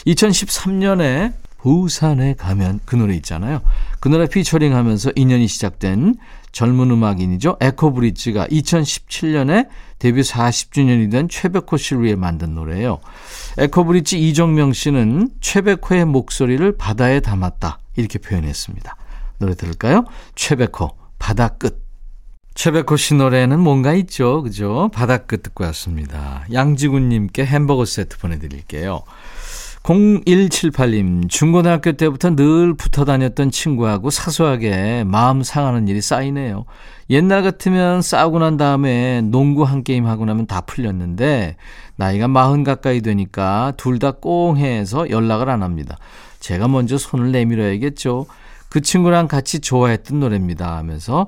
2013년에 0.08 1.34
부산에 1.58 2.36
가면 2.36 2.82
그 2.86 2.96
노래 2.96 3.16
있잖아요. 3.16 3.62
그 4.00 4.10
노래 4.10 4.28
피처링 4.28 4.76
하면서 4.76 5.12
인연이 5.16 5.48
시작된 5.48 6.16
젊은 6.54 6.92
음악인이죠. 6.92 7.58
에코브릿지가 7.60 8.48
2017년에 8.48 9.68
데뷔 10.00 10.22
40주년이 10.22 11.12
된 11.12 11.28
최백호 11.28 11.76
씨를 11.78 12.04
위해 12.04 12.16
만든 12.16 12.54
노래예요. 12.56 13.00
에코브릿지 13.58 14.20
이정명 14.30 14.72
씨는 14.72 15.32
최백호의 15.42 16.06
목소리를 16.06 16.78
바다에 16.78 17.20
담았다. 17.20 17.80
이렇게 17.98 18.20
표현했습니다. 18.20 18.96
노래 19.40 19.56
들을까요? 19.56 20.06
최백호, 20.36 20.92
바다 21.20 21.50
끝. 21.50 21.84
최백호 22.54 22.98
씨 22.98 23.16
노래는 23.16 23.60
뭔가 23.60 23.96
있죠. 23.96 24.44
그죠? 24.44 24.92
바다 24.94 25.18
끝 25.18 25.42
듣고 25.42 25.64
왔습니다. 25.66 26.46
양지군님께 26.54 27.46
햄버거 27.46 27.84
세트 27.84 28.20
보내드릴게요. 28.20 29.02
0178님, 29.84 31.28
중고등학교 31.30 31.92
때부터 31.92 32.36
늘 32.36 32.74
붙어 32.74 33.04
다녔던 33.04 33.52
친구하고 33.52 34.10
사소하게 34.12 35.04
마음 35.04 35.44
상하는 35.44 35.90
일이 35.90 36.00
쌓이네요. 36.00 36.64
옛날 37.10 37.44
같으면 37.44 38.02
싸우고 38.02 38.40
난 38.40 38.56
다음에 38.56 39.20
농구 39.22 39.64
한 39.64 39.84
게임 39.84 40.08
하고 40.08 40.24
나면 40.24 40.48
다 40.48 40.62
풀렸는데, 40.62 41.58
나이가 41.98 42.30
마흔 42.30 42.64
가까이 42.64 43.02
되니까 43.02 43.74
둘 43.76 44.00
다 44.00 44.12
꽁해서 44.12 45.10
연락을 45.10 45.50
안 45.50 45.64
합니다. 45.64 45.98
제가 46.40 46.70
먼저 46.70 46.98
손을 46.98 47.34
내밀어야겠죠. 47.34 48.26
그 48.70 48.80
친구랑 48.80 49.28
같이 49.28 49.60
좋아했던 49.60 50.20
노래입니다 50.20 50.78
하면서 50.78 51.28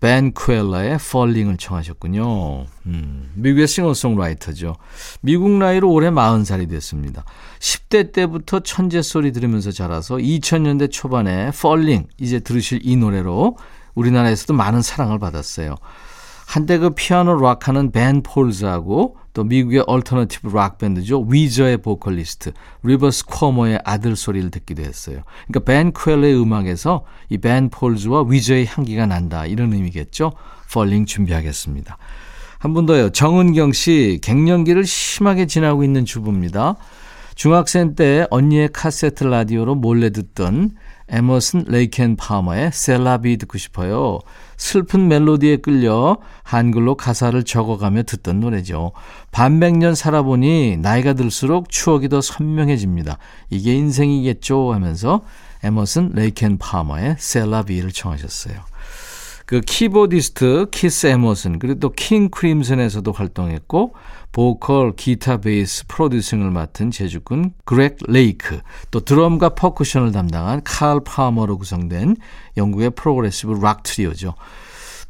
벤 0.00 0.32
쿠엘라의 0.32 0.94
Falling을 0.94 1.58
청하셨군요. 1.58 2.64
음, 2.86 3.30
미국의 3.34 3.68
싱어송라이터죠. 3.68 4.76
미국 5.20 5.50
나이로 5.50 5.90
올해 5.90 6.10
40살이 6.10 6.68
됐습니다. 6.70 7.24
10대 7.58 8.12
때부터 8.12 8.60
천재 8.60 9.02
소리 9.02 9.30
들으면서 9.30 9.70
자라서 9.70 10.16
2000년대 10.16 10.90
초반에 10.90 11.48
Falling 11.48 12.08
이제 12.18 12.40
들으실 12.40 12.80
이 12.82 12.96
노래로 12.96 13.58
우리나라에서도 13.94 14.54
많은 14.54 14.80
사랑을 14.80 15.18
받았어요. 15.18 15.76
한때 16.46 16.78
그 16.78 16.90
피아노 16.90 17.38
rock하는 17.38 17.92
벤 17.92 18.22
폴즈하고 18.22 19.19
또 19.32 19.44
미국의 19.44 19.84
alternative 19.86 20.48
rock 20.54 20.78
밴드죠. 20.78 21.22
위저의 21.28 21.78
보컬리스트 21.78 22.52
리버스 22.82 23.26
쿼모의 23.26 23.80
아류 23.84 24.16
소리를 24.16 24.50
듣기도 24.50 24.82
했어요. 24.82 25.22
그러니까 25.46 25.60
벤 25.72 25.92
퀠러의 25.92 26.40
음악에서 26.40 27.04
이 27.28 27.38
벤 27.38 27.68
폴즈와 27.70 28.24
위저의 28.28 28.66
향기가 28.66 29.06
난다 29.06 29.46
이런 29.46 29.72
의미겠죠. 29.72 30.32
Falling 30.72 31.06
준비하겠습니다. 31.06 31.96
한 32.58 32.74
분 32.74 32.84
더요. 32.86 33.08
정은경 33.10 33.72
씨 33.72 34.18
갱년기를 34.22 34.84
심하게 34.84 35.46
지나고 35.46 35.82
있는 35.84 36.04
주부입니다. 36.04 36.76
중학생 37.34 37.94
때 37.94 38.26
언니의 38.30 38.68
카세트 38.72 39.24
라디오로 39.24 39.76
몰래 39.76 40.10
듣던 40.10 40.72
에머슨 41.08 41.64
레이크 41.66 41.99
앤 41.99 42.16
파머의 42.16 42.70
C'est 42.72 43.05
la 43.05 43.18
vie 43.18 43.38
듣고 43.38 43.56
싶어요. 43.56 44.18
슬픈 44.60 45.08
멜로디에 45.08 45.56
끌려 45.56 46.18
한글로 46.42 46.94
가사를 46.94 47.42
적어가며 47.44 48.02
듣던 48.02 48.40
노래죠. 48.40 48.92
반백년 49.32 49.94
살아보니 49.94 50.76
나이가 50.76 51.14
들수록 51.14 51.70
추억이 51.70 52.10
더 52.10 52.20
선명해집니다. 52.20 53.16
이게 53.48 53.74
인생이겠죠 53.74 54.74
하면서 54.74 55.22
에머슨 55.62 56.10
레이켄 56.12 56.58
파머의 56.58 57.16
셀라비를 57.18 57.90
청하셨어요. 57.92 58.56
그 59.46 59.62
키보디스트 59.62 60.66
키스 60.70 61.06
에머슨 61.06 61.58
그리고 61.58 61.80
또 61.80 61.90
킹 61.96 62.28
크림슨에서도 62.28 63.10
활동했고 63.10 63.94
보컬, 64.32 64.94
기타, 64.94 65.38
베이스, 65.38 65.86
producing을 65.88 66.50
맡은 66.50 66.90
재주꾼 66.90 67.52
그렉 67.64 67.98
레이크, 68.06 68.60
또 68.90 69.00
드럼과 69.00 69.50
퍼커션을 69.50 70.12
담당한 70.12 70.62
칼 70.64 71.00
파머로 71.04 71.58
구성된 71.58 72.16
영국의 72.56 72.90
progressive 72.90 73.58
rock 73.60 73.82
트리오죠. 73.82 74.34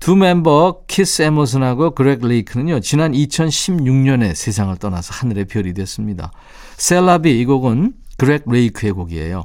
두 0.01 0.17
멤버 0.17 0.81
키스 0.87 1.21
에머슨하고 1.21 1.91
그렉 1.91 2.27
레이크는요. 2.27 2.81
지난 2.81 3.13
2016년에 3.13 4.35
세상을 4.35 4.75
떠나서 4.79 5.13
하늘의 5.13 5.45
별이 5.45 5.75
됐습니다. 5.75 6.33
C'est 6.79 7.09
la 7.09 7.21
vie 7.21 7.39
이 7.39 7.45
곡은 7.45 7.93
그렉 8.17 8.45
레이크의 8.47 8.93
곡이에요. 8.95 9.45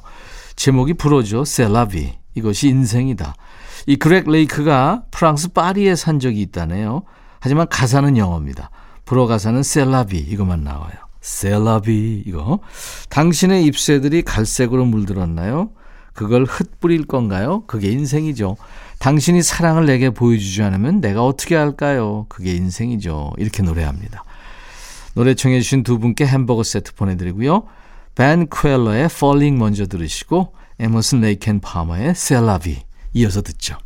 제목이 0.56 0.94
불어죠. 0.94 1.44
C'est 1.44 1.76
la 1.76 1.88
vie. 1.88 2.14
이것이 2.36 2.70
인생이다. 2.70 3.36
이 3.88 3.98
그렉 3.98 4.30
레이크가 4.30 5.04
프랑스 5.12 5.50
파리에 5.50 5.96
산 5.96 6.20
적이 6.20 6.42
있다네요. 6.44 7.04
하지만 7.42 7.68
가사는 7.68 8.16
영어입니다. 8.16 8.70
불어 9.06 9.28
가사는 9.28 9.62
C'est 9.64 9.91
la 9.91 10.02
vie 10.02 10.18
이것만 10.18 10.64
나와요. 10.64 10.94
C'est 11.22 11.73
la 11.73 11.93
vie 11.93 12.24
이거. 12.26 12.60
당신의 13.10 13.66
잎새들이 13.66 14.24
갈색으로 14.24 14.86
물들었나요? 14.86 15.70
그걸 16.14 16.46
흩뿌릴 16.46 17.06
건가요? 17.06 17.64
그게 17.68 17.92
인생이죠. 17.92 18.58
당신이 19.00 19.42
사랑을 19.44 19.86
내게 19.86 20.10
보여주지 20.10 20.64
않으면 20.64 21.02
내가 21.02 21.26
어떻게 21.26 21.56
할까요? 21.56 22.26
그게 22.30 22.54
인생이죠. 22.56 23.34
이렇게 23.38 23.64
노래합니다. 23.64 24.24
노래 25.14 25.34
청해 25.34 25.62
주신 25.62 25.84
두 25.84 26.00
분께 26.00 26.26
햄버거 26.26 26.64
세트 26.64 26.96
보내드리고요. 26.96 27.64
벤 28.16 28.48
퀘일러의 28.50 29.06
Falling 29.06 29.60
먼저 29.60 29.86
들으시고 29.86 30.54
에머슨 30.80 31.22
레이켄 31.22 31.60
파머의 31.60 32.16
셀라비 32.16 32.82
이어서 33.14 33.42
듣죠. 33.42 33.78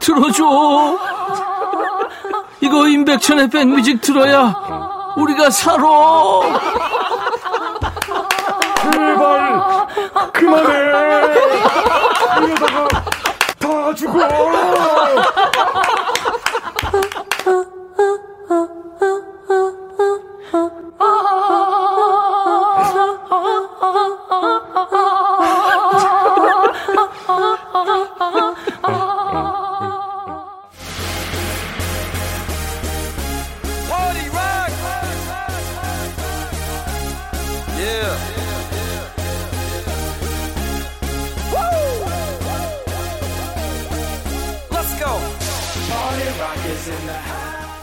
들어줘. 0.00 0.98
이거 2.60 2.88
임백천의 2.88 3.48
백뮤직 3.48 4.00
들어야 4.00 4.54
우리가 5.16 5.50
살아. 5.50 5.82
제발 8.92 9.86
그만해. 10.32 10.79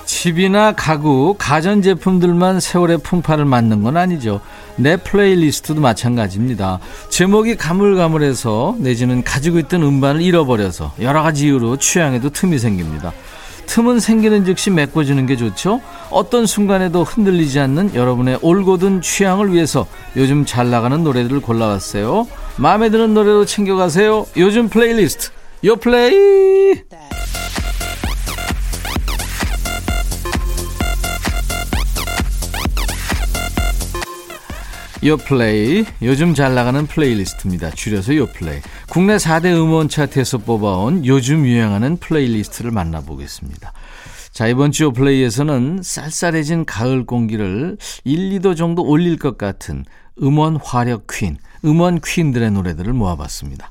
집이나 0.05 0.71
가구, 0.71 1.35
가전제품들만 1.37 2.59
세월의 2.59 2.99
풍파를 2.99 3.45
맞는 3.45 3.83
건 3.83 3.97
아니죠. 3.97 4.41
내 4.75 4.97
playlist도 4.97 5.79
마찬가지입니다. 5.79 6.79
제목이 7.09 7.55
가물가물해서 7.55 8.77
내지는 8.79 9.23
가지고 9.23 9.59
있던 9.59 9.83
음반을 9.83 10.21
잃어버려서 10.21 10.93
여러 11.01 11.21
가지 11.21 11.45
이유로 11.45 11.77
취향에도 11.77 12.29
틈이 12.29 12.57
생깁니다. 12.57 13.13
틈은 13.67 13.99
생기는 13.99 14.45
즉시 14.45 14.71
메꿔주는 14.71 15.25
게 15.25 15.35
좋죠. 15.35 15.81
어떤 16.09 16.45
순간에도 16.45 17.03
흔들리지 17.03 17.59
않는 17.59 17.93
여러분의 17.95 18.39
올곧은 18.41 19.01
취향을 19.01 19.53
위해서 19.53 19.85
요즘 20.15 20.45
잘 20.45 20.69
나가는 20.69 21.03
노래들을 21.03 21.41
골라왔어요. 21.41 22.27
마음에 22.55 22.89
드는 22.89 23.13
노래로 23.13 23.45
챙겨가세요. 23.45 24.25
요즘 24.37 24.69
플레이리스트 24.69 25.29
요 25.65 25.75
플레이 25.75 26.81
요플레이 35.03 35.85
요즘 36.01 36.33
잘 36.33 36.55
나가는 36.55 36.87
playlist입니다. 36.87 37.69
줄여서 37.69 38.15
요플레이 38.15 38.61
국내 38.89 39.17
4대 39.17 39.45
음원 39.55 39.89
차트에서 39.89 40.39
뽑아온 40.39 41.05
요즘 41.05 41.45
유행하는 41.45 41.97
playlist를 41.97 42.71
만나보겠습니다. 42.71 43.73
자 44.31 44.47
이번 44.47 44.71
주 44.71 44.85
요플레이에서는 44.85 45.81
쌀쌀해진 45.83 46.65
가을 46.65 47.05
공기를 47.05 47.77
1, 48.05 48.39
2도 48.39 48.57
정도 48.57 48.83
올릴 48.83 49.17
것 49.17 49.37
같은 49.37 49.85
음원 50.21 50.57
화력 50.57 51.05
퀸, 51.11 51.37
음원 51.63 52.01
퀸들의 52.03 52.51
노래들을 52.51 52.91
모아봤습니다. 52.91 53.69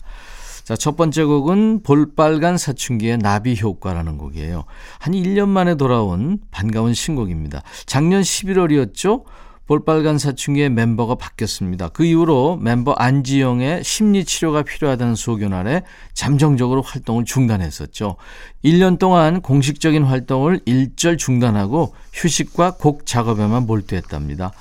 자, 0.67 0.75
첫 0.75 0.97
번째 0.97 1.23
곡은 1.23 1.85
볼빨간 1.85 2.59
사춘기의 2.59 3.19
나비 3.19 3.57
효과라는 3.57 4.19
곡이에요. 4.19 4.65
한 4.99 5.13
1년 5.13 5.47
만에 5.47 5.77
돌아온 5.77 6.39
반가운 6.51 6.93
신곡입니다. 6.93 7.63
작년 7.87 8.23
11월이었죠? 8.23 9.23
볼빨간 9.67 10.19
사춘기의 10.19 10.71
멤버가 10.71 11.17
바뀌었습니다. 11.17 11.89
그 11.89 12.05
이후로 12.05 12.59
멤버 12.61 12.93
안지영의 12.93 13.83
심리 13.85 14.25
치료가 14.25 14.63
필요하다는 14.63 15.17
소견 15.17 15.53
아래 15.53 15.83
잠정적으로 16.15 16.83
활동을 16.83 17.25
중단했었죠. 17.25 18.17
1년 18.65 18.99
동안 18.99 19.41
공식적인 19.41 20.05
활동을 20.05 20.61
일절 20.67 21.17
중단하고 21.17 21.95
휴식과 22.13 22.77
곡 22.77 23.07
작업에만 23.07 23.67
몰두했답니다. 23.67 24.53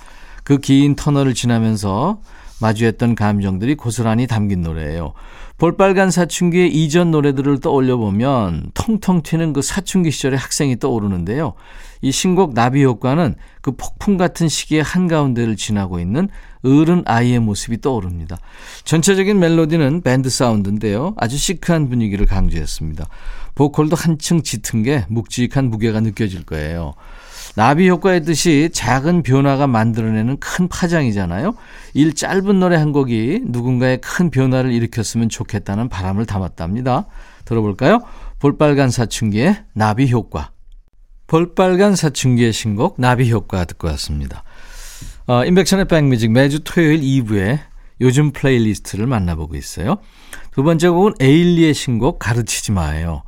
그 0.43 0.59
긴 0.59 0.95
터널을 0.95 1.33
지나면서 1.33 2.19
마주했던 2.61 3.15
감정들이 3.15 3.75
고스란히 3.75 4.27
담긴 4.27 4.61
노래예요. 4.61 5.13
볼빨간 5.57 6.11
사춘기의 6.11 6.73
이전 6.73 7.11
노래들을 7.11 7.59
떠올려 7.61 7.95
보면 7.97 8.71
통통 8.73 9.21
튀는 9.21 9.53
그 9.53 9.61
사춘기 9.61 10.11
시절의 10.11 10.37
학생이 10.37 10.79
떠오르는데요. 10.79 11.53
이 12.01 12.11
신곡 12.11 12.53
나비 12.53 12.83
효과는 12.83 13.35
그 13.61 13.71
폭풍 13.71 14.17
같은 14.17 14.49
시기의 14.49 14.83
한가운데를 14.83 15.55
지나고 15.55 15.99
있는 15.99 16.29
어른 16.63 17.03
아이의 17.05 17.39
모습이 17.39 17.79
떠오릅니다. 17.79 18.37
전체적인 18.83 19.39
멜로디는 19.39 20.01
밴드 20.01 20.29
사운드인데요. 20.29 21.13
아주 21.17 21.37
시크한 21.37 21.89
분위기를 21.89 22.25
강조했습니다. 22.25 23.05
보컬도 23.55 23.95
한층 23.95 24.41
짙은 24.41 24.83
게 24.83 25.05
묵직한 25.07 25.69
무게가 25.69 26.01
느껴질 26.01 26.43
거예요. 26.43 26.95
나비 27.55 27.89
효과의 27.89 28.23
뜻이 28.23 28.69
작은 28.73 29.23
변화가 29.23 29.67
만들어내는 29.67 30.37
큰 30.39 30.67
파장이잖아요. 30.67 31.55
이 31.93 32.13
짧은 32.13 32.59
노래 32.59 32.75
한 32.75 32.91
곡이 32.91 33.41
누군가의 33.45 34.01
큰 34.01 34.29
변화를 34.29 34.73
일으켰으면 34.73 35.29
좋겠다는 35.29 35.89
바람을 35.89 36.25
담았답니다. 36.25 37.05
들어볼까요? 37.45 38.01
볼빨간 38.39 38.89
사춘기의 38.89 39.63
나비 39.73 40.11
효과. 40.11 40.51
볼빨간 41.27 41.95
사춘기의 41.95 42.53
신곡 42.53 42.95
나비 42.99 43.31
효과 43.31 43.65
듣고 43.65 43.87
왔습니다. 43.89 44.43
어, 45.27 45.43
임백천의 45.43 45.85
백뮤직 45.85 46.31
매주 46.31 46.59
토요일 46.63 47.01
2부에 47.01 47.59
요즘 48.01 48.31
playlist를 48.31 49.07
만나보고 49.07 49.55
있어요. 49.55 49.97
두 50.51 50.63
번째 50.63 50.89
곡은 50.89 51.13
에일리의 51.19 51.73
신곡 51.73 52.19
가르치지 52.19 52.71
마예요. 52.71 53.23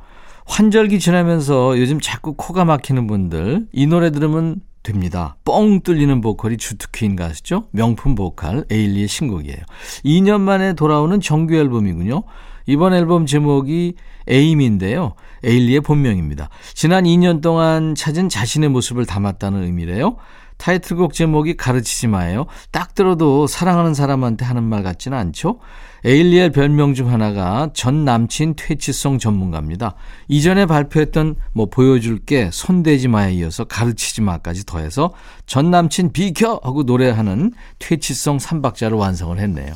환절기 0.48 0.98
지나면서 0.98 1.78
요즘 1.78 2.00
자꾸 2.00 2.34
코가 2.34 2.64
막히는 2.64 3.06
분들 3.06 3.66
이 3.70 3.86
노래 3.86 4.10
들으면 4.10 4.56
됩니다. 4.82 5.36
뻥 5.44 5.82
뚫리는 5.82 6.20
보컬이 6.20 6.56
주특기인 6.56 7.16
가수죠. 7.16 7.64
명품 7.70 8.14
보컬 8.14 8.64
에일리의 8.70 9.06
신곡이에요. 9.06 9.58
2년 10.04 10.40
만에 10.40 10.72
돌아오는 10.72 11.20
정규 11.20 11.54
앨범이군요. 11.54 12.22
이번 12.66 12.94
앨범 12.94 13.26
제목이 13.26 13.94
에임인데요. 14.26 15.14
에일리의 15.44 15.82
본명입니다. 15.82 16.48
지난 16.74 17.04
2년 17.04 17.42
동안 17.42 17.94
찾은 17.94 18.28
자신의 18.28 18.70
모습을 18.70 19.04
담았다는 19.06 19.62
의미래요. 19.64 20.16
타이틀곡 20.58 21.14
제목이 21.14 21.56
가르치지 21.56 22.08
마예요. 22.08 22.46
딱 22.70 22.94
들어도 22.94 23.46
사랑하는 23.46 23.94
사람한테 23.94 24.44
하는 24.44 24.62
말 24.64 24.82
같지는 24.82 25.16
않죠? 25.16 25.58
에일리의 26.04 26.52
별명 26.52 26.94
중 26.94 27.10
하나가 27.10 27.70
전 27.74 28.04
남친 28.04 28.54
퇴치성 28.56 29.18
전문가입니다. 29.18 29.94
이전에 30.28 30.66
발표했던 30.66 31.36
뭐 31.52 31.66
보여줄게 31.66 32.50
손대지 32.52 33.08
마에 33.08 33.34
이어서 33.34 33.64
가르치지 33.64 34.20
마까지 34.20 34.64
더해서 34.64 35.12
전 35.46 35.70
남친 35.70 36.12
비켜 36.12 36.60
하고 36.62 36.82
노래하는 36.84 37.52
퇴치성 37.78 38.38
3박자를 38.38 38.96
완성을 38.96 39.38
했네요. 39.38 39.72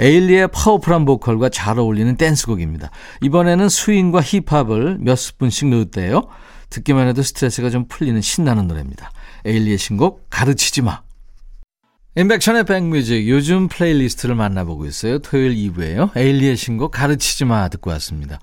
에일리의 0.00 0.48
파워풀한 0.48 1.04
보컬과 1.04 1.50
잘 1.50 1.78
어울리는 1.78 2.16
댄스곡입니다. 2.16 2.90
이번에는 3.22 3.68
스윙과 3.68 4.22
힙합을 4.22 4.98
몇 5.00 5.16
스푼씩 5.16 5.68
넣었대요. 5.68 6.22
듣기만 6.70 7.08
해도 7.08 7.22
스트레스가 7.22 7.70
좀 7.70 7.86
풀리는 7.88 8.20
신나는 8.20 8.68
노래입니다. 8.68 9.10
에일리의 9.48 9.78
신곡 9.78 10.26
가르치지 10.28 10.82
마. 10.82 11.02
임백천의 12.16 12.64
백뮤직 12.64 13.28
요즘 13.28 13.68
playlist를 13.68 14.34
만나보고 14.34 14.84
있어요. 14.86 15.20
토요일 15.20 15.54
2부에요. 15.54 16.14
에일리의 16.16 16.56
신곡 16.56 16.90
가르치지 16.90 17.46
마 17.46 17.68
듣고 17.68 17.90
왔습니다. 17.92 18.40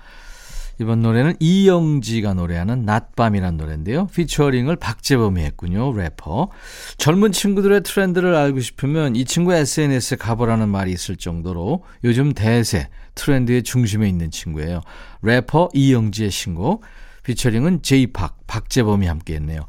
이번 0.81 1.01
노래는 1.01 1.35
이영지가 1.39 2.33
노래하는 2.33 2.85
낮밤이란 2.85 3.55
노래인데요. 3.55 4.07
featuring을 4.07 4.77
박재범이 4.77 5.41
했군요. 5.41 5.93
래퍼. 5.93 6.49
젊은 6.97 7.31
친구들의 7.31 7.83
트렌드를 7.83 8.33
알고 8.35 8.59
싶으면 8.59 9.15
이 9.15 9.25
친구 9.25 9.53
SNS에 9.53 10.17
가보라는 10.17 10.67
말이 10.69 10.91
있을 10.91 11.17
정도로 11.17 11.83
요즘 12.03 12.33
대세 12.33 12.89
트렌드의 13.13 13.63
중심에 13.63 14.09
있는 14.09 14.31
친구예요. 14.31 14.81
래퍼 15.21 15.69
이영지의 15.73 16.31
신곡. 16.31 16.83
featuring은 17.23 17.81
제이팍, 17.81 18.45
박재범이 18.47 19.07
함께 19.07 19.35
했네요. 19.35 19.65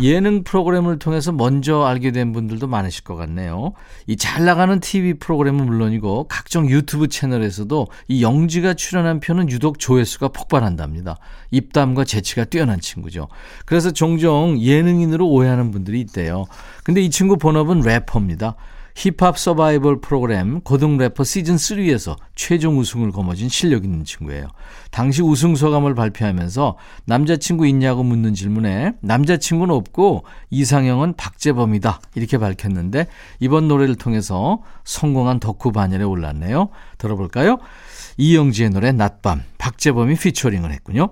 예능 0.00 0.42
프로그램을 0.42 0.98
통해서 0.98 1.30
먼저 1.30 1.82
알게 1.84 2.10
된 2.10 2.32
분들도 2.32 2.66
많으실 2.66 3.04
것 3.04 3.14
같네요. 3.14 3.74
이 4.08 4.16
잘 4.16 4.44
나가는 4.44 4.80
TV 4.80 5.14
프로그램은 5.14 5.66
물론이고 5.66 6.26
각종 6.28 6.68
유튜브 6.68 7.08
채널에서도 7.08 7.86
이 8.08 8.22
영지가 8.22 8.74
출연한 8.74 9.20
편은 9.20 9.50
유독 9.50 9.78
조회수가 9.78 10.28
폭발한답니다. 10.28 11.18
입담과 11.52 12.04
재치가 12.04 12.44
뛰어난 12.44 12.80
친구죠. 12.80 13.28
그래서 13.66 13.92
종종 13.92 14.58
예능인으로 14.58 15.28
오해하는 15.28 15.70
분들이 15.70 16.00
있대요. 16.00 16.46
근데 16.82 17.00
이 17.00 17.10
친구 17.10 17.36
본업은 17.36 17.80
래퍼입니다. 17.82 18.56
힙합 18.94 19.38
서바이벌 19.38 20.00
프로그램 20.00 20.60
고등 20.60 20.96
래퍼 20.96 21.24
시즌 21.24 21.56
3에서 21.56 22.16
최종 22.36 22.78
우승을 22.78 23.10
거머쥔 23.10 23.48
실력 23.48 23.84
있는 23.84 24.04
친구예요. 24.04 24.46
당시 24.90 25.20
우승 25.20 25.56
소감을 25.56 25.94
발표하면서 25.94 26.76
남자친구 27.04 27.66
있냐고 27.66 28.04
묻는 28.04 28.34
질문에 28.34 28.92
남자친구는 29.00 29.74
없고 29.74 30.24
이상형은 30.50 31.14
박재범이다 31.16 32.00
이렇게 32.14 32.38
밝혔는데 32.38 33.08
이번 33.40 33.66
노래를 33.68 33.96
통해서 33.96 34.62
성공한 34.84 35.40
덕후 35.40 35.72
반열에 35.72 36.04
올랐네요. 36.04 36.68
들어볼까요? 36.98 37.58
이영지의 38.16 38.70
노래 38.70 38.92
낮밤 38.92 39.42
박재범이 39.58 40.14
피처링을 40.14 40.72
했군요. 40.72 41.08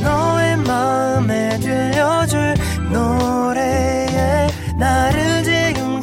너의 0.00 0.56
마음에 0.58 1.58
들려줄 1.58 2.54
노래에 2.92 4.46
나를 4.78 5.21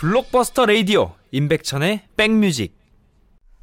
블록버스터 0.00 0.64
레이디오 0.64 1.12
임백천의 1.30 2.04
백뮤직 2.16 2.74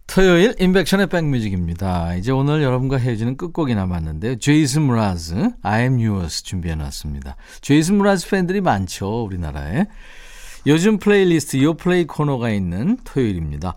토요일 0.05 0.53
임백천의 0.59 1.07
백뮤직입니다. 1.07 2.13
이제 2.13 2.31
오늘 2.31 2.61
여러분과 2.61 2.97
헤어지는 2.97 3.37
끝곡이 3.37 3.73
남았는데요. 3.73 4.37
제이슨 4.37 4.83
므라즈, 4.83 5.33
I'm 5.63 5.99
Yours 5.99 6.43
준비해놨습니다. 6.43 7.37
제이슨 7.61 7.95
므라즈 7.95 8.29
팬들이 8.29 8.61
많죠, 8.61 9.23
우리나라에. 9.23 9.87
요즘 10.67 10.99
플레이리스트 10.99 11.59
요플레이 11.59 12.05
코너가 12.05 12.51
있는 12.51 12.97
토요일입니다. 13.03 13.73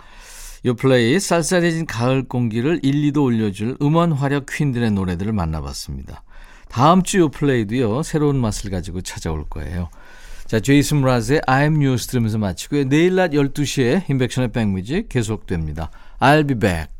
요플레이 0.67 1.19
쌀쌀해진 1.19 1.87
가을 1.87 2.29
공기를 2.29 2.81
1, 2.83 3.11
2도 3.11 3.25
올려줄 3.25 3.79
음원 3.81 4.13
화력 4.13 4.45
퀸들의 4.45 4.91
노래들을 4.91 5.33
만나봤습니다. 5.33 6.25
다음 6.69 7.05
주 7.05 7.21
요플레이도요, 7.21 8.03
새로운 8.03 8.37
맛을 8.37 8.71
가지고 8.71 9.01
찾아올 9.01 9.45
거예요. 9.49 9.89
자, 10.51 10.59
제이슨 10.59 10.97
무라즈의 10.97 11.43
I'm 11.43 11.77
Yours 11.77 12.09
들으면서 12.09 12.37
마치고요. 12.37 12.89
내일 12.89 13.15
낮 13.15 13.31
12시에 13.31 14.11
인백션의 14.11 14.51
백뮤직 14.51 15.09
계속됩니다. 15.09 15.93
I'll 16.19 16.45
be 16.45 16.59
back. 16.59 17.00